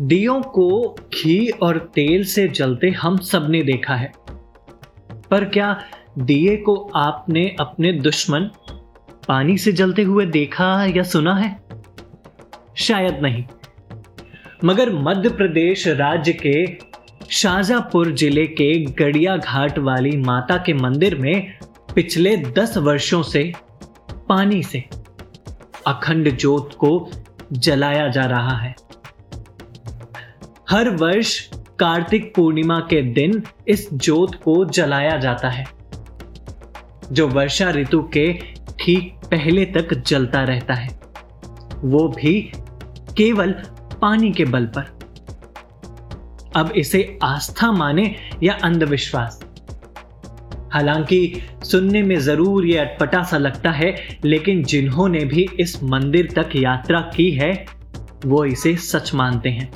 [0.00, 4.12] दियों को घी और तेल से जलते हम सबने देखा है।
[5.30, 5.82] पर क्या
[6.18, 8.50] दिए को आपने अपने दुश्मन
[9.28, 11.60] पानी से जलते हुए देखा या सुना है?
[12.76, 13.44] शायद नहीं।
[14.64, 16.66] मगर मध्य प्रदेश राज्य के
[17.30, 21.58] शाजापुर ज़िले के गड़िया घाट वाली माता के मंदिर में
[21.94, 23.52] पिछले दस वर्षों से
[24.28, 24.84] पानी से
[25.86, 27.10] अखंड ज्योत को
[27.52, 28.74] जलाया जा रहा है।
[30.70, 31.38] हर वर्ष
[31.78, 35.64] कार्तिक पूर्णिमा के दिन इस ज्योत को जलाया जाता है,
[37.12, 38.32] जो वर्षा ऋतु के
[38.80, 40.88] ठीक पहले तक जलता रहता है।
[41.84, 42.40] वो भी
[43.16, 43.52] केवल
[44.02, 44.98] पानी के बल पर।
[46.56, 49.40] अब इसे आस्था माने या अंधविश्वास।
[50.72, 56.56] हालाँकि सुनने में ज़रूर ये अटपटा सा लगता है, लेकिन जिन्होंने भी इस मंदिर तक
[56.56, 57.52] यात्रा की है,
[58.26, 59.70] वो इसे सच मानते हैं।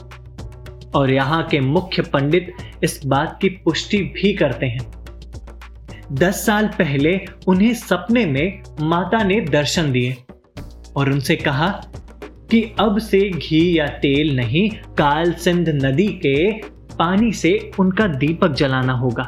[0.97, 2.53] और यहाँ के मुख्य पंडित
[2.85, 4.87] इस बात की पुष्टि भी करते हैं।
[6.13, 10.17] दस साल पहले उन्हें सपने में माता ने दर्शन दिए
[10.97, 11.69] और उनसे कहा
[12.51, 16.53] कि अब से घी या तेल नहीं काल सिंध नदी के
[16.97, 19.23] पानी से उनका दीपक जलाना होगा।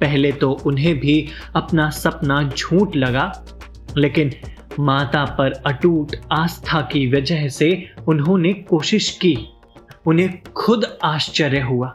[0.00, 1.16] पहले तो उन्हें भी
[1.56, 3.32] अपना सपना झूठ लगा,
[3.96, 4.32] लेकिन
[4.80, 7.70] माता पर अटूट आस्था की वजह से
[8.08, 9.36] उन्होंने कोशिश की।
[10.06, 11.94] उन्हें खुद आश्चर्य हुआ।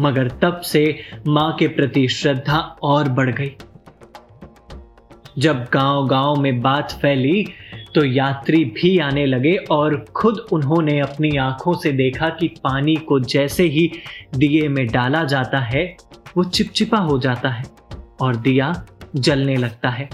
[0.00, 3.54] मगर तब से माँ के प्रति श्रद्धा और बढ़ गई।
[5.38, 7.46] जब गाँव गाँव में बात फैली
[7.94, 13.20] तो यात्री भी आने लगे और खुद उन्होंने अपनी आँखों से देखा कि पानी को
[13.20, 13.90] जैसे ही
[14.34, 15.96] दिए में डाला जाता है,
[16.36, 17.64] वो चिपचिपा हो जाता है
[18.20, 20.08] और दिया जलने लगता है।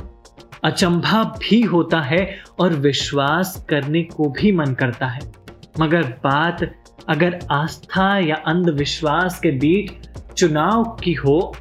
[0.65, 5.44] अचंभा भी होता है और विश्वास करने को भी मन करता है।
[5.81, 6.61] मगर बात
[7.09, 11.57] अगर आस्था या अंधविश्वास के बीच चुनाव की हो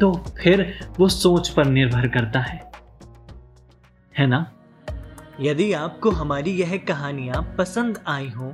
[0.00, 2.60] तो फिर वो सोच पर निर्भर करता है।
[4.18, 4.50] है ना?
[5.40, 8.52] यदि आपको हमारी यह कहानियाँ पसंद आई हो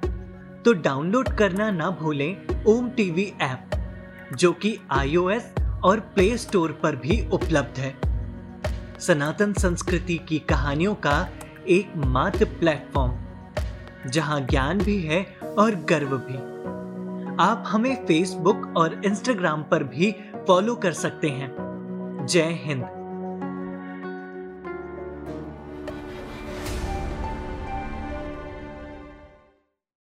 [0.65, 3.71] तो डाउनलोड करना ना भूलें ओम टीवी ऐप,
[4.37, 5.54] जो कि आईओएस
[5.84, 7.94] और प्ले स्टोर पर भी उपलब्ध है।
[9.00, 11.28] सनातन संस्कृति की कहानियों का
[11.69, 13.12] एक मात्र प्लेटफॉर्म।
[14.06, 15.27] जहाँ ज्ञान भी है
[15.59, 16.50] और गर्व भी।
[17.43, 20.15] आप हमें फेसबुक और इंस्टाग्राम पर भी
[20.47, 21.56] फॉलो कर सकते हैं।
[22.27, 23.00] जय हिंद।